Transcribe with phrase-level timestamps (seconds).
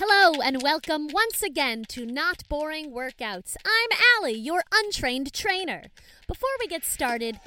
[0.00, 3.56] Hello and welcome once again to Not Boring Workouts.
[3.66, 5.86] I'm Allie, your untrained trainer.
[6.28, 7.40] Before we get started,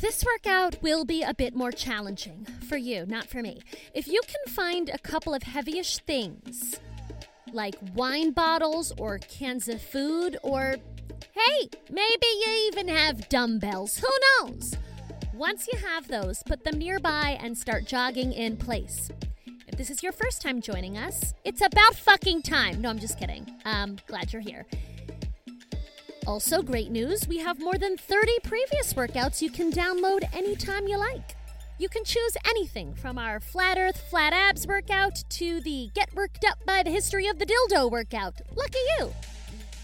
[0.00, 3.60] this workout will be a bit more challenging for you, not for me.
[3.94, 6.80] If you can find a couple of heavyish things,
[7.52, 10.74] like wine bottles or cans of food, or
[11.30, 14.10] hey, maybe you even have dumbbells, who
[14.40, 14.74] knows?
[15.32, 19.12] Once you have those, put them nearby and start jogging in place.
[19.72, 22.82] If this is your first time joining us, it's about fucking time.
[22.82, 23.50] No, I'm just kidding.
[23.64, 24.66] Um, glad you're here.
[26.26, 30.98] Also, great news we have more than 30 previous workouts you can download anytime you
[30.98, 31.36] like.
[31.78, 36.44] You can choose anything from our Flat Earth Flat Abs workout to the Get Worked
[36.44, 38.42] Up by the History of the Dildo workout.
[38.54, 39.10] Lucky you!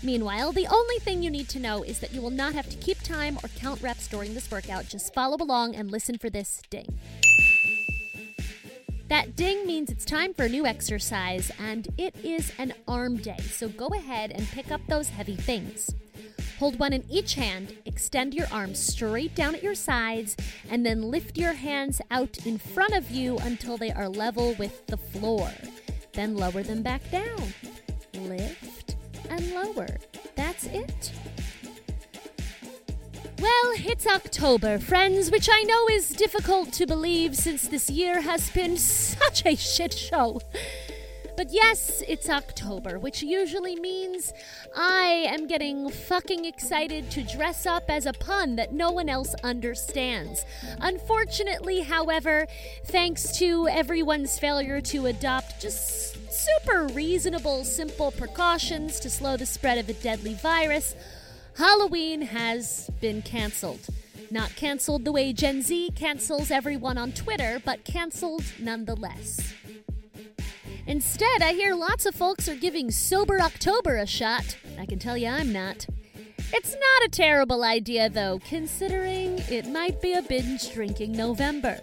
[0.02, 2.76] Meanwhile, the only thing you need to know is that you will not have to
[2.76, 4.86] keep time or count reps during this workout.
[4.86, 6.98] Just follow along and listen for this ding.
[9.08, 13.38] That ding means it's time for a new exercise, and it is an arm day,
[13.38, 15.94] so go ahead and pick up those heavy things.
[16.58, 20.36] Hold one in each hand, extend your arms straight down at your sides,
[20.70, 24.86] and then lift your hands out in front of you until they are level with
[24.88, 25.50] the floor.
[26.12, 27.54] Then lower them back down.
[28.12, 28.96] Lift
[29.30, 29.88] and lower.
[30.36, 31.12] That's it.
[33.40, 38.50] Well, it's October, friends, which I know is difficult to believe since this year has
[38.50, 40.40] been such a shit show.
[41.36, 44.32] But yes, it's October, which usually means
[44.76, 49.36] I am getting fucking excited to dress up as a pun that no one else
[49.44, 50.44] understands.
[50.80, 52.48] Unfortunately, however,
[52.86, 59.78] thanks to everyone's failure to adopt just super reasonable, simple precautions to slow the spread
[59.78, 60.96] of a deadly virus,
[61.58, 63.84] Halloween has been canceled.
[64.30, 69.54] Not canceled the way Gen Z cancels everyone on Twitter, but canceled nonetheless.
[70.86, 74.56] Instead, I hear lots of folks are giving Sober October a shot.
[74.78, 75.84] I can tell you I'm not.
[76.52, 81.80] It's not a terrible idea, though, considering it might be a binge drinking November.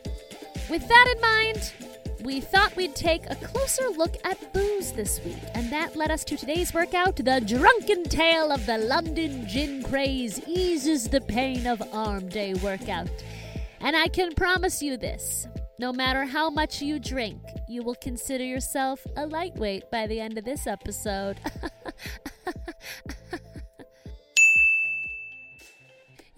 [0.70, 1.74] With that in mind,
[2.22, 6.24] we thought we'd take a closer look at booze this week, and that led us
[6.26, 11.82] to today's workout The Drunken Tale of the London Gin Craze Eases the Pain of
[11.94, 13.10] Arm Day Workout.
[13.80, 18.44] And I can promise you this no matter how much you drink, you will consider
[18.44, 21.38] yourself a lightweight by the end of this episode.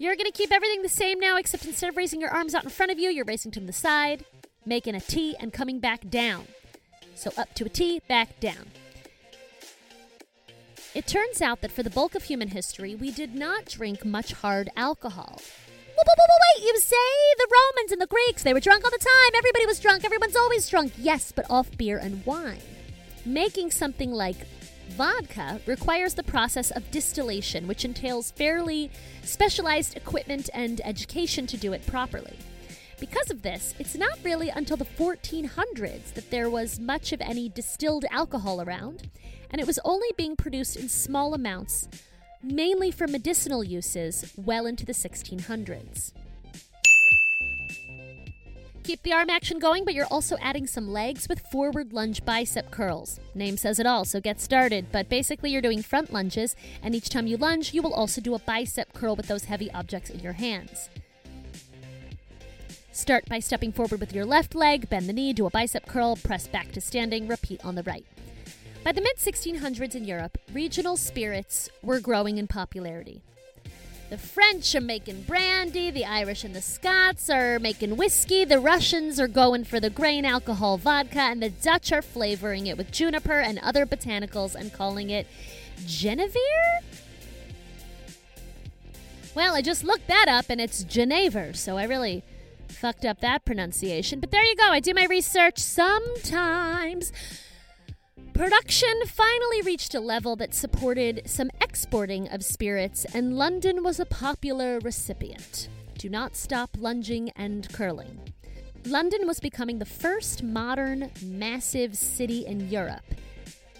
[0.00, 2.62] You're going to keep everything the same now, except instead of raising your arms out
[2.62, 4.24] in front of you, you're raising to the side
[4.68, 6.46] making a T and coming back down.
[7.14, 8.70] So up to a T, back down.
[10.94, 14.32] It turns out that for the bulk of human history, we did not drink much
[14.32, 15.40] hard alcohol.
[15.96, 16.96] Wait, you say
[17.36, 19.32] the Romans and the Greeks, they were drunk all the time.
[19.36, 20.04] Everybody was drunk.
[20.04, 20.92] Everyone's always drunk.
[20.96, 22.60] Yes, but off beer and wine.
[23.24, 24.46] Making something like
[24.90, 28.90] vodka requires the process of distillation, which entails fairly
[29.22, 32.38] specialized equipment and education to do it properly.
[33.00, 37.48] Because of this, it's not really until the 1400s that there was much of any
[37.48, 39.08] distilled alcohol around,
[39.50, 41.88] and it was only being produced in small amounts,
[42.42, 46.12] mainly for medicinal uses, well into the 1600s.
[48.82, 52.70] Keep the arm action going, but you're also adding some legs with forward lunge bicep
[52.70, 53.20] curls.
[53.34, 54.86] Name says it all, so get started.
[54.90, 58.34] But basically, you're doing front lunges, and each time you lunge, you will also do
[58.34, 60.88] a bicep curl with those heavy objects in your hands.
[62.98, 66.16] Start by stepping forward with your left leg, bend the knee, do a bicep curl,
[66.16, 68.04] press back to standing, repeat on the right.
[68.82, 73.22] By the mid 1600s in Europe, regional spirits were growing in popularity.
[74.10, 79.20] The French are making brandy, the Irish and the Scots are making whiskey, the Russians
[79.20, 83.38] are going for the grain alcohol vodka, and the Dutch are flavoring it with juniper
[83.38, 85.28] and other botanicals and calling it
[85.86, 86.34] Genevieve?
[89.36, 92.24] Well, I just looked that up and it's Genever, so I really
[92.70, 94.20] fucked up that pronunciation.
[94.20, 94.70] But there you go.
[94.70, 97.12] I do my research sometimes.
[98.34, 104.06] Production finally reached a level that supported some exporting of spirits, and London was a
[104.06, 105.68] popular recipient.
[105.98, 108.20] Do not stop lunging and curling.
[108.86, 113.02] London was becoming the first modern, massive city in Europe,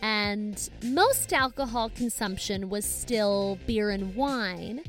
[0.02, 4.82] and most alcohol consumption was still beer and wine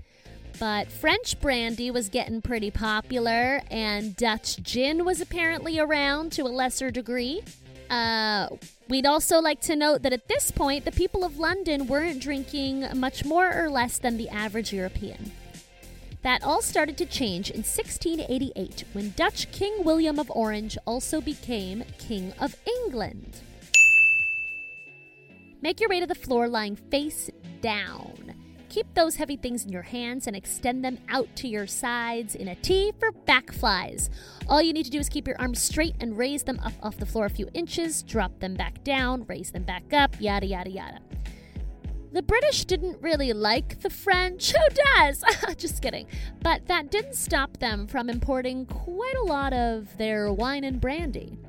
[0.59, 6.49] but French brandy was getting pretty popular, and Dutch gin was apparently around to a
[6.49, 7.41] lesser degree.
[7.89, 8.49] Uh,
[8.87, 12.85] we'd also like to note that at this point, the people of London weren't drinking
[12.95, 15.31] much more or less than the average European.
[16.21, 21.83] That all started to change in 1688 when Dutch King William of Orange also became
[21.97, 23.39] King of England.
[25.61, 27.29] Make your way to the floor lying face
[27.61, 28.38] down.
[28.69, 32.47] Keep those heavy things in your hands and extend them out to your sides in
[32.47, 34.11] a T for back flies.
[34.47, 36.97] All you need to do is keep your arms straight and raise them up off
[36.97, 40.69] the floor a few inches, drop them back down, raise them back up, yada, yada,
[40.69, 40.99] yada.
[42.11, 44.51] The British didn't really like the French.
[44.51, 45.23] Who does?
[45.57, 46.07] Just kidding.
[46.41, 51.39] But that didn't stop them from importing quite a lot of their wine and brandy.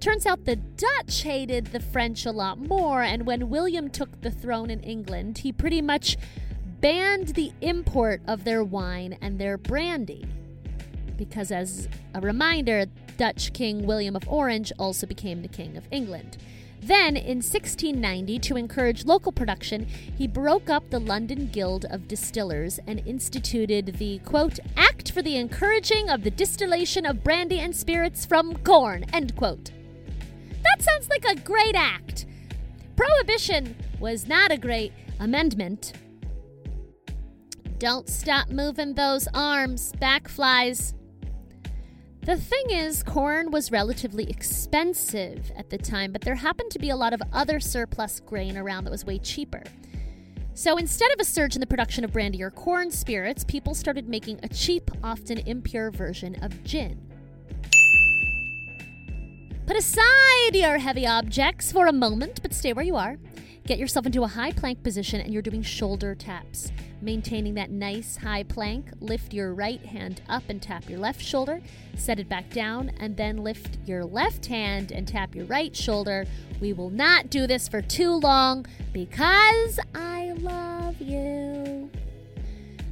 [0.00, 4.30] Turns out the Dutch hated the French a lot more, and when William took the
[4.30, 6.16] throne in England, he pretty much
[6.80, 10.26] banned the import of their wine and their brandy.
[11.18, 12.86] Because, as a reminder,
[13.18, 16.38] Dutch King William of Orange also became the King of England.
[16.80, 22.80] Then, in 1690, to encourage local production, he broke up the London Guild of Distillers
[22.86, 28.24] and instituted the, quote, Act for the Encouraging of the Distillation of Brandy and Spirits
[28.24, 29.72] from Corn, end quote.
[30.80, 32.26] Sounds like a great act.
[32.96, 35.92] Prohibition was not a great amendment.
[37.78, 40.94] Don't stop moving those arms, back flies.
[42.22, 46.90] The thing is, corn was relatively expensive at the time, but there happened to be
[46.90, 49.62] a lot of other surplus grain around that was way cheaper.
[50.54, 54.08] So instead of a surge in the production of brandy or corn spirits, people started
[54.08, 57.09] making a cheap, often impure version of gin.
[59.70, 63.18] Put aside your heavy objects for a moment, but stay where you are.
[63.68, 66.72] Get yourself into a high plank position and you're doing shoulder taps.
[67.00, 71.60] Maintaining that nice high plank, lift your right hand up and tap your left shoulder,
[71.96, 76.26] set it back down, and then lift your left hand and tap your right shoulder.
[76.60, 81.88] We will not do this for too long because I love you.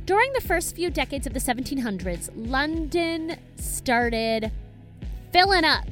[0.06, 4.52] During the first few decades of the 1700s, London started
[5.32, 5.84] filling up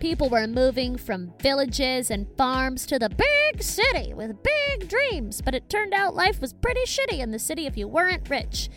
[0.00, 5.54] People were moving from villages and farms to the big city with big dreams, but
[5.54, 8.70] it turned out life was pretty shitty in the city if you weren't rich.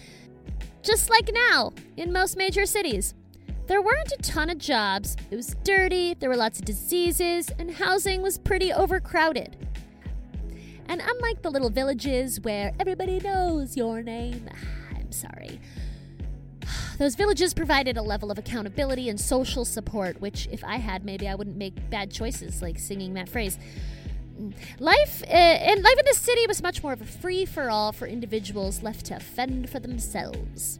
[0.82, 3.14] Just like now in most major cities.
[3.68, 7.72] There weren't a ton of jobs, it was dirty, there were lots of diseases, and
[7.72, 9.56] housing was pretty overcrowded.
[10.90, 14.50] And unlike the little villages where everybody knows your name,
[14.94, 15.62] I'm sorry,
[17.04, 21.28] those villages provided a level of accountability and social support, which, if I had, maybe
[21.28, 23.60] I wouldn't make bad choices like singing that phrase.
[24.80, 27.92] Life uh, and life in the city was much more of a free for all
[27.92, 30.80] for individuals left to fend for themselves.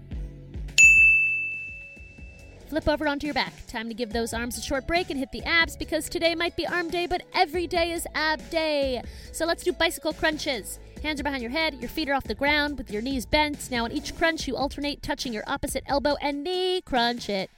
[2.70, 3.54] Flip over onto your back.
[3.68, 6.56] Time to give those arms a short break and hit the abs because today might
[6.56, 9.02] be arm day, but every day is ab day.
[9.34, 10.80] So let's do bicycle crunches.
[11.04, 13.70] Hands are behind your head, your feet are off the ground with your knees bent.
[13.70, 16.80] Now, on each crunch, you alternate touching your opposite elbow and knee.
[16.80, 17.52] Crunch it.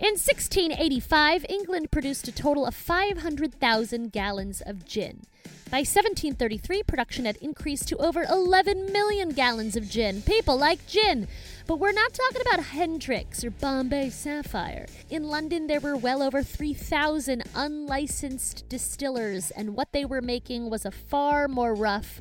[0.00, 5.22] In 1685, England produced a total of 500,000 gallons of gin.
[5.70, 10.22] By 1733, production had increased to over 11 million gallons of gin.
[10.22, 11.28] People like gin.
[11.68, 14.86] But we're not talking about Hendrick's or Bombay Sapphire.
[15.08, 20.84] In London, there were well over 3,000 unlicensed distillers, and what they were making was
[20.84, 22.20] a far more rough,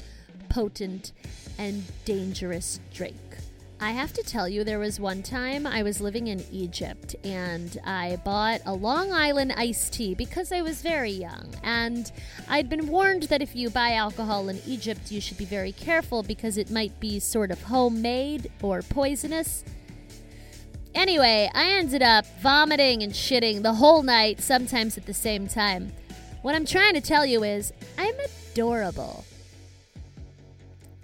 [0.50, 1.12] potent,
[1.58, 3.16] and dangerous drink.
[3.80, 7.78] I have to tell you, there was one time I was living in Egypt and
[7.86, 11.54] I bought a Long Island iced tea because I was very young.
[11.62, 12.10] And
[12.48, 16.24] I'd been warned that if you buy alcohol in Egypt, you should be very careful
[16.24, 19.66] because it might be sort of homemade or poisonous.
[20.94, 25.92] Anyway, I ended up vomiting and shitting the whole night, sometimes at the same time.
[26.44, 28.16] What I'm trying to tell you is, I'm
[28.54, 29.26] adorable.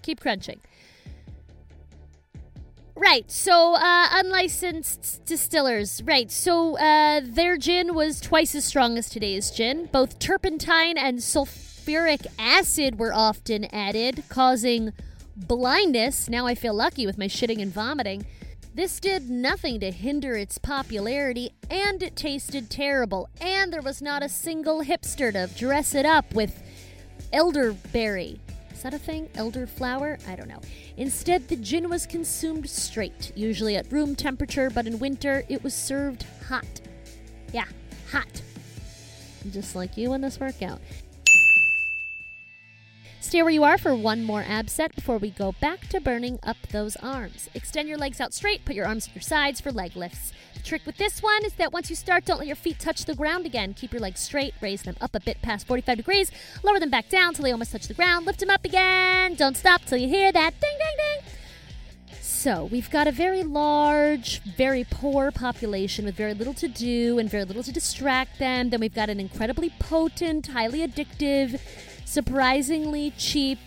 [0.01, 0.59] Keep crunching.
[2.95, 6.03] Right, so uh, unlicensed distillers.
[6.03, 9.87] Right, so uh, their gin was twice as strong as today's gin.
[9.91, 14.93] Both turpentine and sulfuric acid were often added, causing
[15.35, 16.29] blindness.
[16.29, 18.25] Now I feel lucky with my shitting and vomiting.
[18.73, 23.29] This did nothing to hinder its popularity, and it tasted terrible.
[23.41, 26.61] And there was not a single hipster to dress it up with
[27.33, 28.39] elderberry.
[28.81, 29.29] Is that a thing?
[29.35, 30.27] Elderflower?
[30.27, 30.59] I don't know.
[30.97, 35.75] Instead, the gin was consumed straight, usually at room temperature, but in winter it was
[35.75, 36.81] served hot.
[37.53, 37.67] Yeah,
[38.11, 38.41] hot.
[39.51, 40.79] Just like you in this workout.
[43.19, 46.39] Stay where you are for one more ab set before we go back to burning
[46.41, 47.51] up those arms.
[47.53, 50.33] Extend your legs out straight, put your arms at your sides for leg lifts.
[50.61, 53.05] The trick with this one is that once you start, don't let your feet touch
[53.05, 53.73] the ground again.
[53.73, 57.09] Keep your legs straight, raise them up a bit past 45 degrees, lower them back
[57.09, 59.33] down till they almost touch the ground, lift them up again.
[59.33, 62.19] Don't stop till you hear that ding, ding, ding.
[62.21, 67.27] So, we've got a very large, very poor population with very little to do and
[67.27, 68.69] very little to distract them.
[68.69, 71.59] Then we've got an incredibly potent, highly addictive,
[72.05, 73.57] surprisingly cheap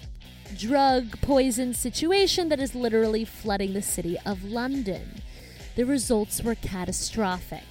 [0.56, 5.22] drug poison situation that is literally flooding the city of London.
[5.76, 7.64] The results were catastrophic.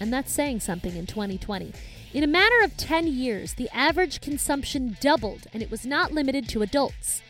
[0.00, 1.72] And that's saying something in 2020.
[2.12, 6.48] In a matter of 10 years, the average consumption doubled, and it was not limited
[6.50, 7.22] to adults.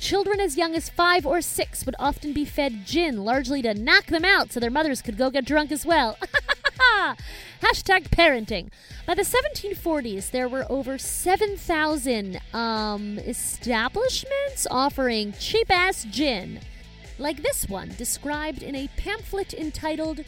[0.00, 4.06] Children as young as five or six would often be fed gin, largely to knock
[4.06, 6.16] them out so their mothers could go get drunk as well.
[7.60, 8.70] Hashtag parenting.
[9.06, 16.60] By the 1740s, there were over 7,000 um, establishments offering cheap ass gin,
[17.20, 20.24] like this one, described in a pamphlet entitled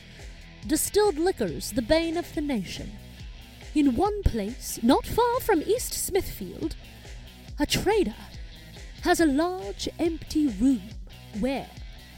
[0.67, 2.93] Distilled Liquors, the Bane of the Nation.
[3.75, 6.77] In one place, not far from East Smithfield,
[7.59, 8.15] a trader
[9.03, 10.83] has a large empty room
[11.41, 11.71] where,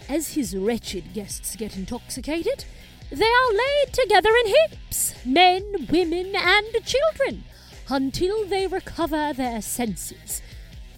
[0.08, 2.64] as his wretched guests get intoxicated,
[3.10, 7.44] they are laid together in heaps men, women, and children
[7.88, 10.42] until they recover their senses.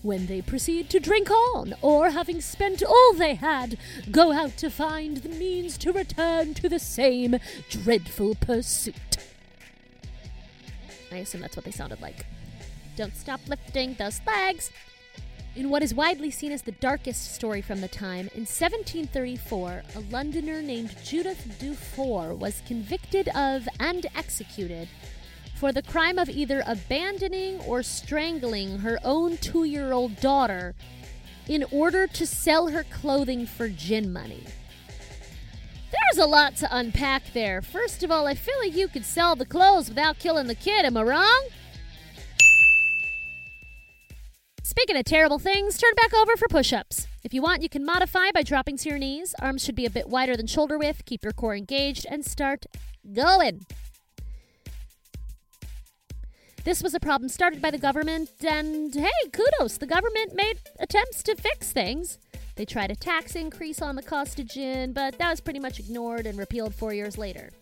[0.06, 3.76] When they proceed to drink on, or having spent all they had,
[4.12, 8.94] go out to find the means to return to the same dreadful pursuit.
[11.10, 12.24] I assume that's what they sounded like.
[12.94, 14.70] Don't stop lifting those legs.
[15.56, 20.00] In what is widely seen as the darkest story from the time, in 1734, a
[20.12, 24.86] Londoner named Judith Dufour was convicted of and executed
[25.56, 30.74] for the crime of either abandoning or strangling her own two year old daughter
[31.48, 34.44] in order to sell her clothing for gin money.
[35.90, 37.62] There's a lot to unpack there.
[37.62, 40.84] First of all, I feel like you could sell the clothes without killing the kid,
[40.84, 41.48] am I wrong?
[44.62, 47.06] Speaking of terrible things, turn back over for push ups.
[47.22, 49.34] If you want, you can modify by dropping to your knees.
[49.40, 51.04] Arms should be a bit wider than shoulder width.
[51.06, 52.66] Keep your core engaged and start
[53.14, 53.64] going.
[56.66, 61.22] This was a problem started by the government, and hey, kudos, the government made attempts
[61.22, 62.18] to fix things.
[62.56, 65.78] They tried a tax increase on the cost of gin, but that was pretty much
[65.78, 67.52] ignored and repealed four years later.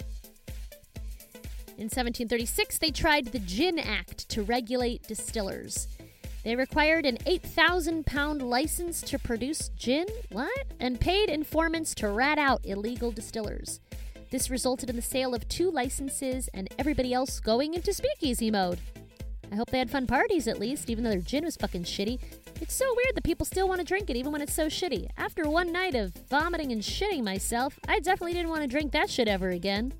[1.76, 5.86] In 1736, they tried the Gin Act to regulate distillers.
[6.42, 10.64] They required an 8,000 pound license to produce gin, what?
[10.80, 13.80] And paid informants to rat out illegal distillers.
[14.30, 18.80] This resulted in the sale of two licenses and everybody else going into speakeasy mode.
[19.54, 22.18] I hope they had fun parties at least, even though their gin was fucking shitty.
[22.60, 25.06] It's so weird that people still want to drink it even when it's so shitty.
[25.16, 29.08] After one night of vomiting and shitting myself, I definitely didn't want to drink that
[29.08, 29.92] shit ever again.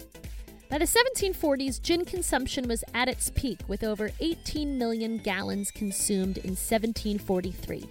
[0.69, 6.39] By the 1740s, gin consumption was at its peak, with over 18 million gallons consumed
[6.39, 7.85] in 1743.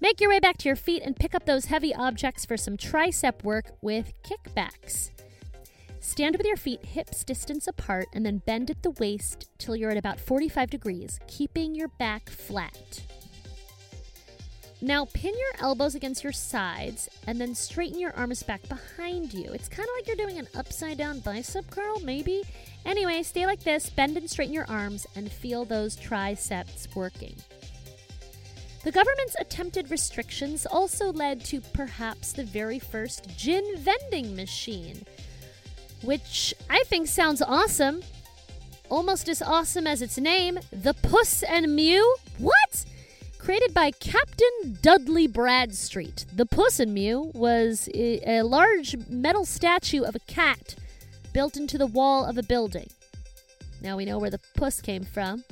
[0.00, 2.76] Make your way back to your feet and pick up those heavy objects for some
[2.76, 5.10] tricep work with kickbacks.
[6.00, 9.90] Stand with your feet hips distance apart and then bend at the waist till you're
[9.90, 13.02] at about 45 degrees, keeping your back flat.
[14.82, 19.52] Now pin your elbows against your sides and then straighten your arms back behind you.
[19.52, 22.42] It's kind of like you're doing an upside down bicep curl, maybe.
[22.86, 27.36] Anyway, stay like this, bend and straighten your arms, and feel those triceps working.
[28.82, 35.04] The government's attempted restrictions also led to perhaps the very first gin vending machine,
[36.02, 38.02] which I think sounds awesome.
[38.88, 42.16] Almost as awesome as its name, the Puss and Mew.
[42.38, 42.84] What?
[43.38, 50.14] Created by Captain Dudley Bradstreet, the Puss and Mew was a large metal statue of
[50.14, 50.74] a cat
[51.32, 52.90] built into the wall of a building.
[53.80, 55.44] Now we know where the puss came from.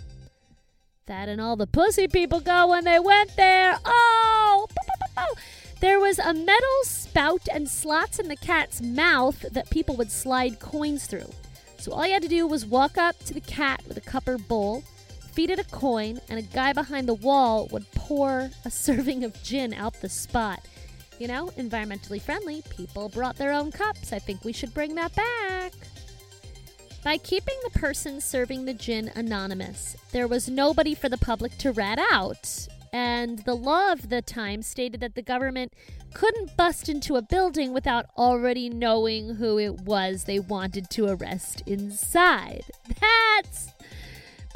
[1.07, 3.79] That and all the pussy people go when they went there.
[3.85, 4.67] Oh!
[5.81, 10.59] There was a metal spout and slots in the cat's mouth that people would slide
[10.59, 11.31] coins through.
[11.79, 14.27] So all you had to do was walk up to the cat with a cup
[14.27, 14.83] or bowl
[15.39, 19.41] feed it a coin, and a guy behind the wall would pour a serving of
[19.45, 20.67] gin out the spot.
[21.21, 24.13] You know, environmentally friendly, people brought their own cups.
[24.13, 25.75] I think we should bring that back.
[27.05, 31.71] By keeping the person serving the gin anonymous, there was nobody for the public to
[31.71, 32.67] rat out.
[32.93, 35.75] And the law of the time stated that the government
[36.15, 41.63] couldn't bust into a building without already knowing who it was they wanted to arrest
[41.67, 42.65] inside.
[43.01, 43.73] That's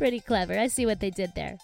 [0.03, 0.59] Pretty clever.
[0.59, 1.59] I see what they did there.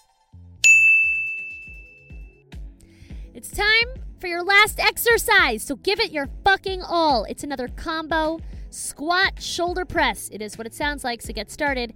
[3.33, 3.87] It's time
[4.19, 7.25] for your last exercise, so give it your fucking all.
[7.25, 10.29] It's another combo squat shoulder press.
[10.29, 11.93] It is what it sounds like, so get started.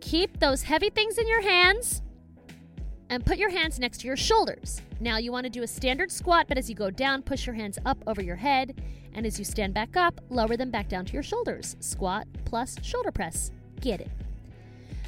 [0.00, 2.02] Keep those heavy things in your hands
[3.10, 4.82] and put your hands next to your shoulders.
[5.00, 7.54] Now you want to do a standard squat, but as you go down, push your
[7.54, 8.80] hands up over your head,
[9.14, 11.76] and as you stand back up, lower them back down to your shoulders.
[11.80, 13.50] Squat plus shoulder press.
[13.80, 14.10] Get it.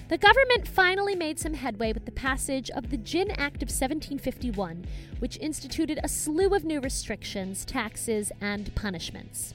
[0.08, 4.84] The government finally made some headway with the passage of the Gin Act of 1751,
[5.20, 9.54] which instituted a slew of new restrictions, taxes, and punishments.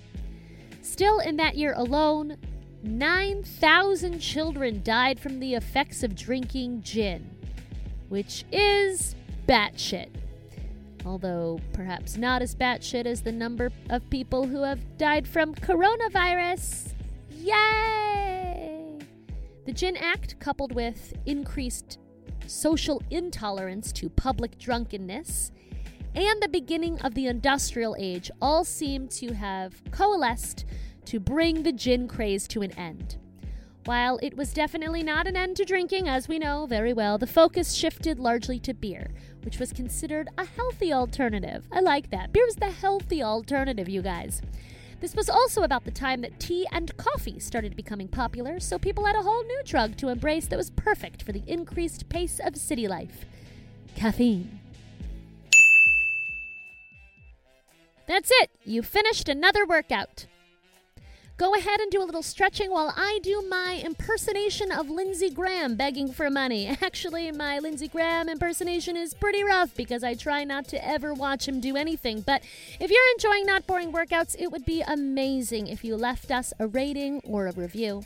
[0.82, 2.38] Still, in that year alone,
[2.84, 7.35] 9,000 children died from the effects of drinking gin,
[8.09, 9.15] which is
[9.47, 10.09] batshit.
[11.05, 16.93] Although perhaps not as batshit as the number of people who have died from coronavirus.
[17.29, 19.00] Yay!
[19.65, 22.00] The Gin Act, coupled with increased
[22.47, 25.51] social intolerance to public drunkenness,
[26.15, 30.65] and the beginning of the industrial age all seem to have coalesced
[31.05, 33.17] to bring the gin craze to an end.
[33.86, 37.27] While it was definitely not an end to drinking, as we know very well, the
[37.27, 39.12] focus shifted largely to beer,
[39.44, 41.68] which was considered a healthy alternative.
[41.72, 42.34] I like that.
[42.34, 44.42] Beer was the healthy alternative, you guys.
[45.01, 49.06] This was also about the time that tea and coffee started becoming popular, so people
[49.06, 52.58] had a whole new drug to embrace that was perfect for the increased pace of
[52.58, 53.25] city life
[53.96, 54.60] caffeine.
[58.08, 58.50] That's it.
[58.63, 60.25] You finished another workout.
[61.38, 65.75] Go ahead and do a little stretching while I do my impersonation of Lindsey Graham
[65.75, 66.68] begging for money.
[66.82, 71.46] Actually, my Lindsey Graham impersonation is pretty rough because I try not to ever watch
[71.46, 72.22] him do anything.
[72.22, 72.42] But
[72.80, 76.68] if you're enjoying Not Boring Workouts, it would be amazing if you left us a
[76.68, 78.06] rating or a review.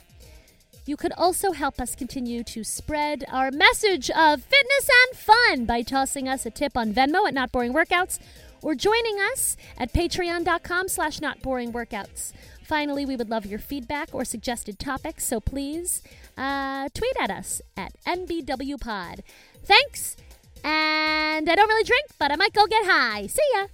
[0.84, 5.82] You could also help us continue to spread our message of fitness and fun by
[5.82, 8.18] tossing us a tip on Venmo at Not Boring Workouts
[8.60, 12.32] or joining us at patreon.com slash notboringworkouts.
[12.70, 16.02] Finally, we would love your feedback or suggested topics, so please
[16.38, 19.22] uh, tweet at us at NBWPod.
[19.64, 20.16] Thanks,
[20.62, 23.26] and I don't really drink, but I might go get high.
[23.26, 23.66] See ya!